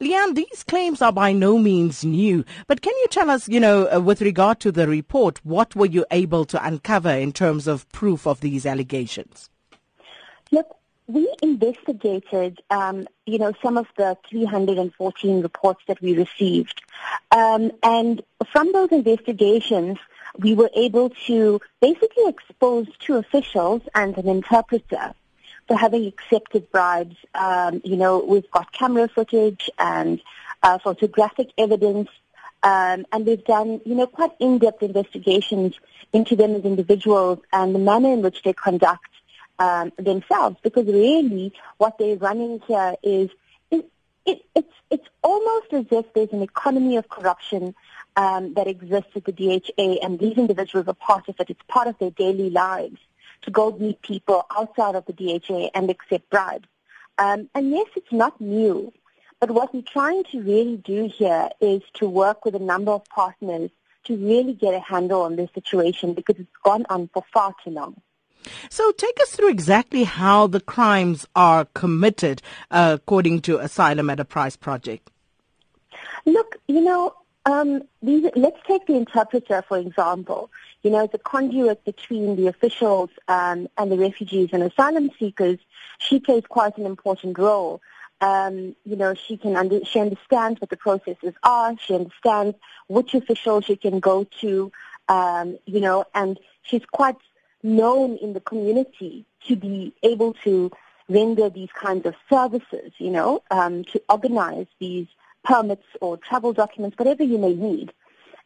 [0.00, 3.88] Leanne, these claims are by no means new, but can you tell us, you know,
[3.92, 7.90] uh, with regard to the report, what were you able to uncover in terms of
[7.90, 9.50] proof of these allegations?
[10.52, 10.76] Look,
[11.08, 16.80] we investigated, um, you know, some of the 314 reports that we received.
[17.32, 18.22] Um, and
[18.52, 19.98] from those investigations,
[20.38, 25.12] we were able to basically expose two officials and an interpreter
[25.68, 27.16] for having accepted bribes.
[27.34, 30.20] Um, you know, we've got camera footage and
[30.62, 32.08] uh, photographic evidence,
[32.62, 35.78] um, and we've done, you know, quite in-depth investigations
[36.12, 39.10] into them as individuals and the manner in which they conduct
[39.58, 40.56] um, themselves.
[40.62, 43.28] Because really, what they're running here is
[43.70, 43.88] it,
[44.24, 47.74] it, it's it's almost as if there's an economy of corruption
[48.16, 51.50] um, that exists at the DHA, and these individuals are part of it.
[51.50, 52.98] It's part of their daily lives
[53.42, 56.68] to go meet people outside of the DHA and accept bribes.
[57.18, 58.92] Um, and yes, it's not new,
[59.40, 63.04] but what we're trying to really do here is to work with a number of
[63.06, 63.70] partners
[64.04, 67.70] to really get a handle on this situation because it's gone on for far too
[67.70, 68.00] long.
[68.70, 72.40] So take us through exactly how the crimes are committed
[72.70, 75.10] uh, according to Asylum at a Price project.
[76.24, 77.14] Look, you know,
[77.46, 80.50] um, these, let's take the interpreter, for example.
[80.82, 85.58] You know, the conduit between the officials um, and the refugees and asylum seekers,
[85.98, 87.80] she plays quite an important role.
[88.20, 91.76] Um, you know, she can under, she understands what the processes are.
[91.78, 92.56] She understands
[92.88, 94.72] which official she can go to.
[95.08, 97.16] Um, you know, and she's quite
[97.62, 100.70] known in the community to be able to
[101.08, 102.92] render these kinds of services.
[102.98, 105.06] You know, um, to organize these
[105.44, 107.92] permits or travel documents, whatever you may need.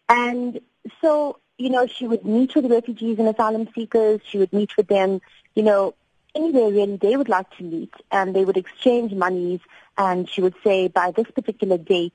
[0.08, 0.60] And
[1.00, 4.20] so, you know, she would meet with refugees and asylum seekers.
[4.24, 5.20] She would meet with them,
[5.54, 5.94] you know,
[6.34, 9.60] anywhere really they would like to meet, and they would exchange monies.
[9.98, 12.14] And she would say, by this particular date,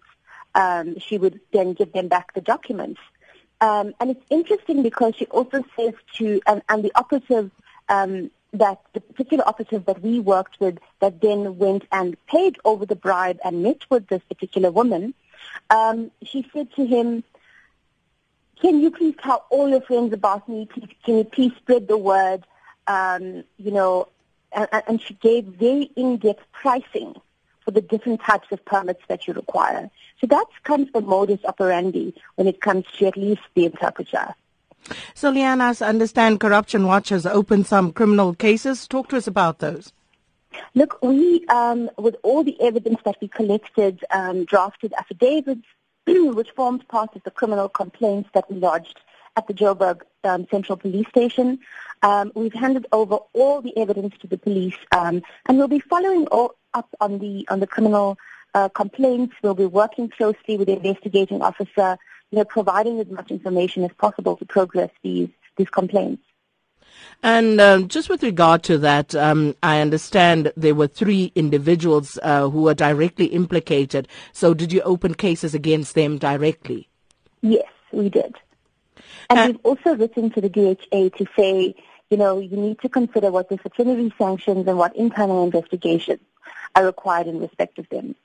[0.55, 2.99] um, she would then give them back the documents.
[3.61, 7.51] Um, and it's interesting because she also says to, and, and the operative
[7.89, 12.85] um, that the particular operative that we worked with that then went and paid over
[12.85, 15.13] the bribe and met with this particular woman,
[15.69, 17.23] um, she said to him,
[18.61, 20.67] can you please tell all your friends about me?
[20.71, 22.45] Please, can you please spread the word?
[22.87, 24.07] Um, you know,
[24.51, 27.15] and, and she gave very in-depth pricing
[27.63, 29.89] for the different types of permits that you require.
[30.21, 34.33] So that's kind of the modus operandi when it comes to at least the interpreter.
[35.13, 38.87] So, Leanne, I understand Corruption Watch has opened some criminal cases.
[38.87, 39.91] Talk to us about those.
[40.75, 45.67] Look, we, um, with all the evidence that we collected, um, drafted affidavits,
[46.33, 48.99] which formed part of the criminal complaints that we lodged
[49.35, 51.59] at the Joburg um, Central Police Station.
[52.01, 56.27] Um, we've handed over all the evidence to the police, um, and we'll be following
[56.31, 58.17] up on the on the criminal
[58.53, 59.35] uh, complaints.
[59.41, 61.97] We'll be working closely with the investigating officer
[62.31, 66.23] you know, providing as much information as possible to progress these these complaints.
[67.23, 72.49] And um, just with regard to that, um, I understand there were three individuals uh,
[72.49, 74.07] who were directly implicated.
[74.33, 76.87] So, did you open cases against them directly?
[77.41, 78.35] Yes, we did.
[79.29, 81.75] And uh, we've also written to the DHA to say,
[82.09, 86.21] you know, you need to consider what disciplinary sanctions and what internal investigations
[86.75, 88.15] are required in respect of them.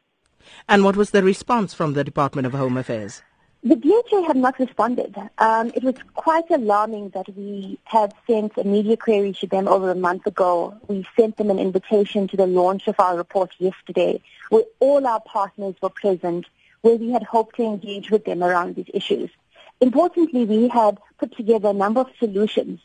[0.68, 3.22] And what was the response from the Department of Home Affairs?
[3.64, 5.16] The DHA have not responded.
[5.38, 9.88] Um, it was quite alarming that we had sent a media query to them over
[9.88, 10.74] a month ago.
[10.88, 15.20] We sent them an invitation to the launch of our report yesterday, where all our
[15.20, 16.46] partners were present,
[16.80, 19.30] where we had hoped to engage with them around these issues.
[19.80, 22.80] Importantly, we had put together a number of solutions,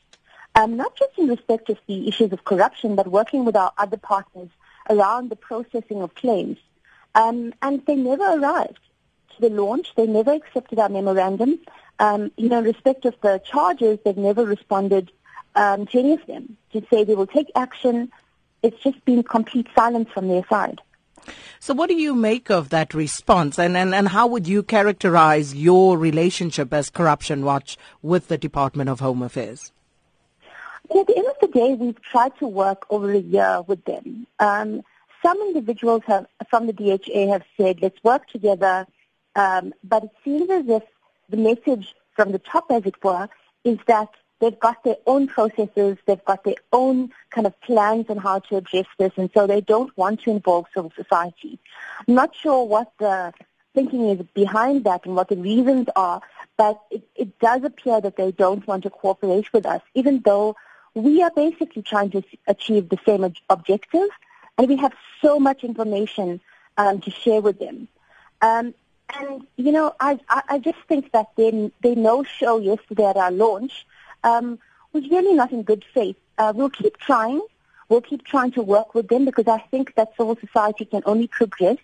[0.54, 3.98] um, not just in respect of the issues of corruption, but working with our other
[3.98, 4.50] partners
[4.92, 6.60] around the processing of claims.
[7.16, 8.78] Um, and they never arrived
[9.42, 9.94] the launch.
[9.96, 11.60] They never accepted our memorandum.
[12.00, 15.12] Um, you know, in respect of the charges, they've never responded
[15.56, 18.12] um, to any of them to say they will take action.
[18.64, 20.82] It's just been complete silence from their side.
[21.60, 25.54] So what do you make of that response and, and, and how would you characterize
[25.54, 29.72] your relationship as Corruption Watch with the Department of Home Affairs?
[30.96, 34.26] at the end of the day, we've tried to work over a year with them.
[34.40, 34.84] Um,
[35.22, 38.88] some individuals have, from the DHA have said, let's work together
[39.38, 40.84] um, but it seems as if
[41.30, 43.30] the message from the top, as it were,
[43.64, 48.18] is that they've got their own processes, they've got their own kind of plans on
[48.18, 51.60] how to address this, and so they don't want to involve civil society.
[52.08, 53.34] I'm not sure what the
[53.76, 56.20] thinking is behind that and what the reasons are,
[56.58, 60.56] but it, it does appear that they don't want to cooperate with us, even though
[60.96, 64.10] we are basically trying to achieve the same objective,
[64.58, 66.42] and we have so much information
[66.78, 67.88] um, to share with them.
[68.42, 68.74] Um,
[69.16, 73.32] and, you know, I, I, I just think that they, they no-show yesterday at our
[73.32, 73.86] launch
[74.24, 74.60] um,
[74.94, 76.18] was really not in good faith.
[76.38, 77.42] Uh, we'll keep trying.
[77.90, 81.28] We'll keep trying to work with them because I think that civil society can only
[81.28, 81.78] progress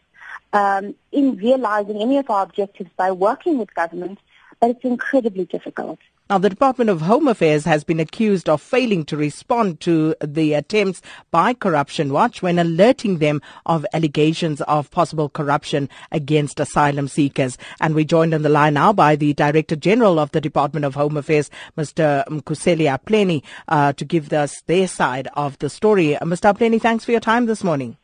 [0.51, 4.19] um, in realizing any of our objectives by working with government,
[4.59, 5.99] but it's incredibly difficult.
[6.29, 10.53] Now, the Department of Home Affairs has been accused of failing to respond to the
[10.53, 17.57] attempts by Corruption Watch when alerting them of allegations of possible corruption against asylum seekers.
[17.81, 20.95] And we're joined on the line now by the Director General of the Department of
[20.95, 22.25] Home Affairs, Mr.
[22.27, 26.15] Mkuseli Apleni, uh, to give us their side of the story.
[26.15, 26.53] Uh, Mr.
[26.53, 27.97] Apleni, thanks for your time this morning.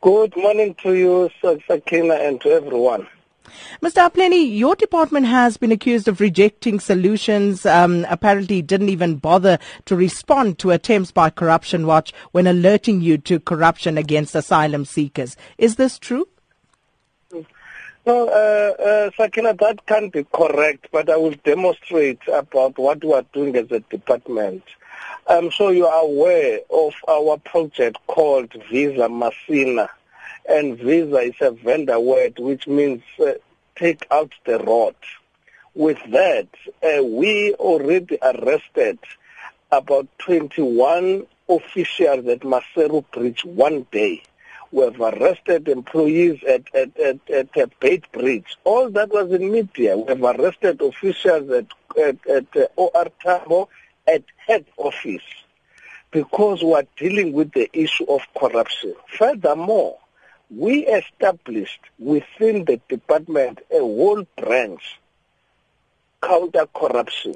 [0.00, 1.30] Good morning to you,
[1.68, 3.06] Sakina, and to everyone.
[3.82, 4.08] Mr.
[4.08, 7.66] Apleni, your department has been accused of rejecting solutions.
[7.66, 13.18] Um, apparently, didn't even bother to respond to attempts by Corruption Watch when alerting you
[13.18, 15.36] to corruption against asylum seekers.
[15.58, 16.26] Is this true?
[18.06, 23.12] No, uh, uh, Sakina, that can't be correct, but I will demonstrate about what we
[23.14, 24.62] are doing as a department.
[25.26, 29.88] I'm sure you are aware of our project called Bvisa Masina
[30.46, 33.32] and bvisa is a Venda word which means uh,
[33.76, 34.94] take out the rod.
[35.74, 36.48] With that,
[36.82, 38.98] uh, we already arrested
[39.72, 44.22] about 21 officials at Maseru Bridge one day.
[44.70, 48.56] We have arrested employees at, at, at, at, at Beitbridge.
[48.64, 49.96] All that was in media.
[49.96, 51.66] We have arrested officials at,
[52.00, 53.68] at, at uh, OR Tambo
[54.06, 55.22] at head office
[56.10, 58.94] because we are dealing with the issue of corruption.
[59.18, 59.98] Furthermore,
[60.56, 65.00] we established within the department a whole branch
[66.22, 67.34] counter corruption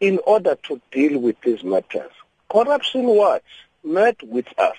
[0.00, 2.10] in order to deal with these matters.
[2.50, 3.42] Corruption Watch
[3.82, 4.76] met with us.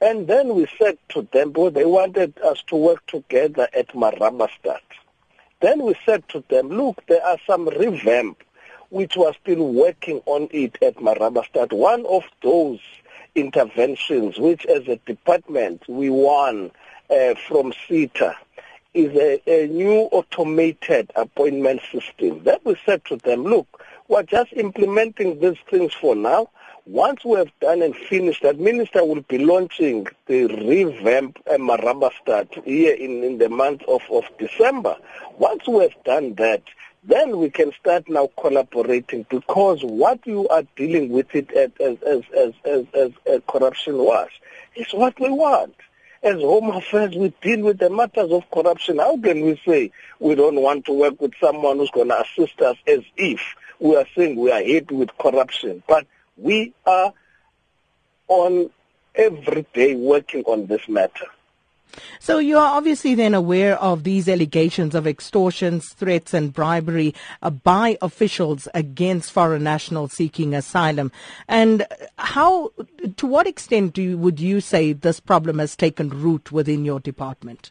[0.00, 4.80] And then we said to them, well, they wanted us to work together at Marabastad.
[5.60, 8.42] Then we said to them, look, there are some revamp
[8.90, 11.72] which was still working on it at Marabastad.
[11.72, 12.80] One of those
[13.34, 16.70] interventions, which as a department we won
[17.10, 18.34] uh, from CETA,
[18.94, 22.44] is a, a, new automated appointment system.
[22.44, 26.50] That we said to them, look, we're just implementing these things for now.
[26.84, 32.64] Once we have done and finished, that minister will be launching the revamp uh, Marabastad
[32.64, 34.96] here in, in the month of, of December.
[35.38, 36.62] Once we have done that,
[37.04, 41.96] then we can start now collaborating because what you are dealing with it as, as,
[42.06, 44.28] as, as, as, as, as corruption was
[44.76, 45.74] is what we want.
[46.22, 48.98] As Home Affairs, we deal with the matters of corruption.
[48.98, 49.90] How can we say
[50.20, 53.40] we don't want to work with someone who's going to assist us as if
[53.80, 55.82] we are saying we are hit with corruption?
[55.88, 56.06] But
[56.36, 57.12] we are
[58.28, 58.70] on
[59.16, 61.26] every day working on this matter.
[62.20, 67.50] So you are obviously then aware of these allegations of extortions, threats and bribery uh,
[67.50, 71.12] by officials against foreign nationals seeking asylum.
[71.48, 71.86] And
[72.18, 72.72] how,
[73.16, 77.00] to what extent do you, would you say this problem has taken root within your
[77.00, 77.70] department?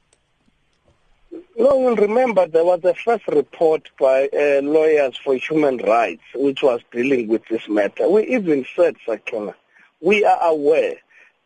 [1.57, 6.63] No, you'll remember there was a first report by uh, Lawyers for Human Rights which
[6.63, 8.09] was dealing with this matter.
[8.09, 9.55] We even said, Sakina,
[10.01, 10.95] we are aware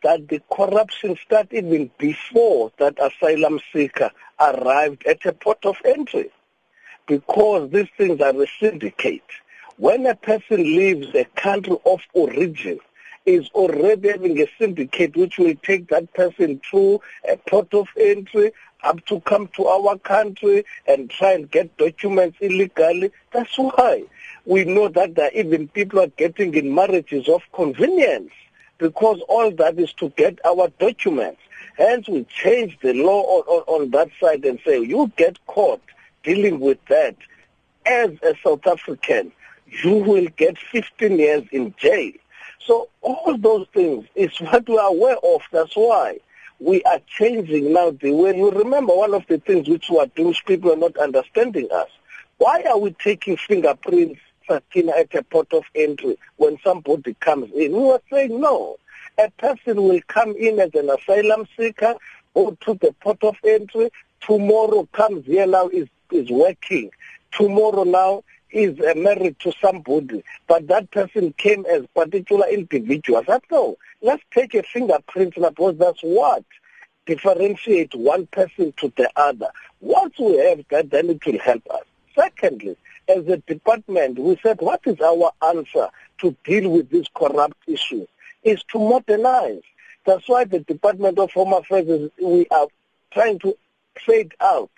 [0.06, 4.08] that the corruption started even before that asylum seeker
[4.38, 6.30] arrived at a port of entry
[7.08, 9.24] because these things are a syndicate.
[9.78, 12.78] When a person leaves a country of origin,
[13.24, 18.52] is already having a syndicate which will take that person through a port of entry
[18.84, 23.10] up to come to our country and try and get documents illegally.
[23.32, 24.04] That's why
[24.44, 28.30] we know that even people are getting in marriages of convenience
[28.78, 31.40] because all that is to get our documents.
[31.76, 35.82] Hence, we change the law on, on, on that side and say, you get caught
[36.22, 37.16] dealing with that
[37.86, 39.32] as a South African,
[39.66, 42.12] you will get 15 years in jail.
[42.66, 45.42] So all those things is what we are aware of.
[45.52, 46.18] That's why
[46.58, 48.36] we are changing now the way.
[48.36, 51.88] You remember one of the things which we are doing, people are not understanding us.
[52.38, 57.72] Why are we taking fingerprints Sakina at a port of entry when somebody comes in.
[57.72, 58.76] We were saying no.
[59.18, 61.94] A person will come in as an asylum seeker,
[62.34, 66.90] go to the port of entry, tomorrow comes here now is, is working.
[67.32, 73.22] Tomorrow now is uh, married to somebody, but that person came as particular individual.
[73.28, 76.44] I no, let's take a fingerprint because that's what
[77.06, 79.48] differentiate one person to the other.
[79.80, 81.84] Once we have that, then it will help us.
[82.14, 82.76] Secondly,
[83.08, 88.08] as a department, we said, what is our answer to deal with these corrupt issues?
[88.42, 89.62] Is to modernize.
[90.04, 92.68] That's why the Department of Home Affairs, is, we are
[93.12, 93.56] trying to
[93.96, 94.70] trade out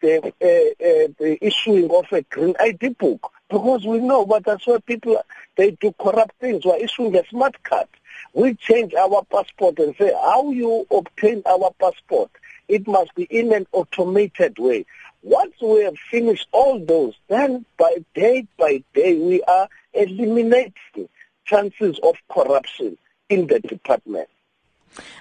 [0.00, 4.66] the, uh, uh, the issuing of a green ID book because we know, but that's
[4.66, 5.20] why people,
[5.56, 6.64] they do corrupt things.
[6.64, 7.88] We're issuing a smart card.
[8.32, 12.30] We change our passport and say, how you obtain our passport?
[12.68, 14.86] It must be in an automated way.
[15.22, 21.08] Once we have finished all those, then by day by day, we are eliminating
[21.44, 22.96] chances of corruption
[23.28, 24.28] in the department.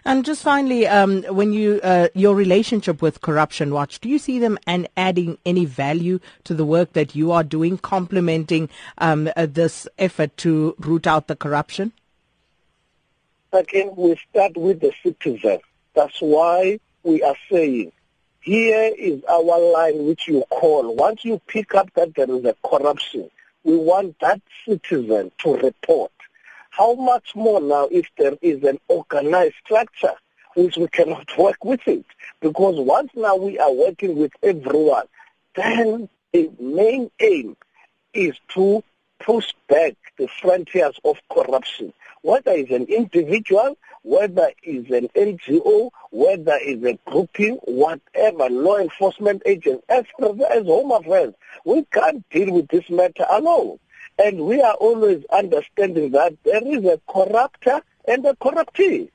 [0.06, 4.40] And just finally, um, when you uh, your relationship with Corruption Watch, do you see
[4.40, 9.46] them and adding any value to the work that you are doing, complementing um, uh,
[9.46, 11.92] this effort to root out the corruption?
[13.52, 15.60] Again, we start with the citizen.
[15.94, 17.92] That's why we are saying
[18.42, 20.96] here is our line which you call.
[20.96, 23.30] Once you pick up that there is a corruption,
[23.64, 26.12] we want that citizen to report.
[26.70, 30.14] How much more now if there is an organized structure
[30.56, 32.06] which we cannot work with it?
[32.40, 35.08] Because once now we are working with everyone,
[35.56, 37.58] then the main aim
[38.14, 38.84] is to
[39.20, 41.94] push back the frontiers of corruption.
[42.22, 49.44] Whether it's an individual, whether it's an NGO, whether it's a grouping, whatever, law enforcement
[49.46, 51.34] agent, as, as Home Affairs,
[51.66, 53.80] we can't deal with this matter alone.
[54.18, 59.12] And we are always understanding that there is a corruptor and a corruptee.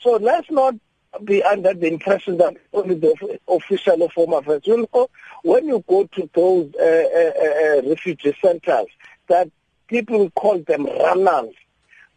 [0.00, 0.76] So let's not
[1.24, 4.62] be under the impression that only the official of Home Affairs.
[4.64, 5.08] You know,
[5.42, 8.86] when you go to those uh, uh, uh, refugee centers,
[9.28, 9.50] that
[9.88, 11.54] people call them runners.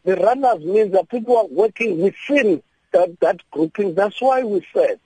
[0.03, 3.95] The runners means that people are working within that, that grouping.
[3.95, 4.99] That's why we said,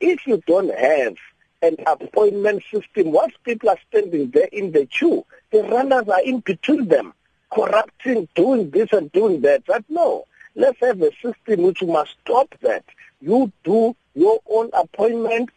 [0.00, 1.16] if you don't have
[1.62, 6.40] an appointment system, once people are standing there in the queue, the runners are in
[6.40, 7.14] between them,
[7.50, 9.64] corrupting, doing this and doing that.
[9.66, 12.84] But no, let's have a system which must stop that.
[13.20, 15.50] You do your own appointment.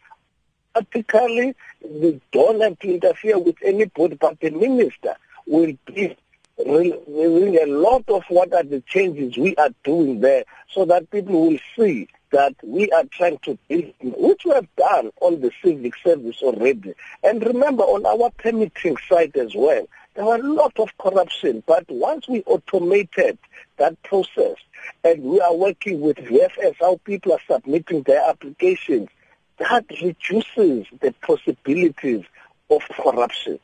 [0.72, 5.16] Practically, we don't have to interfere with anybody, but the minister
[5.48, 6.16] will be
[6.58, 11.58] a lot of what are the changes we are doing there so that people will
[11.76, 16.42] see that we are trying to build, which we have done on the civic service
[16.42, 16.94] already.
[17.22, 21.62] And remember, on our permitting side as well, there were a lot of corruption.
[21.66, 23.38] But once we automated
[23.78, 24.56] that process,
[25.04, 29.08] and we are working with VFS, how people are submitting their applications,
[29.58, 32.24] that reduces the possibilities
[32.70, 33.58] of corruption.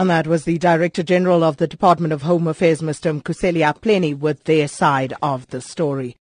[0.00, 3.20] And that was the Director General of the Department of Home Affairs, Mr.
[3.20, 6.16] Mkuseli Apleni, with their side of the story.